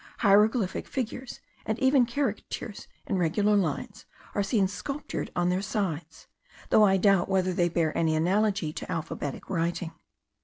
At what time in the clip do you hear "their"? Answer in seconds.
5.49-5.61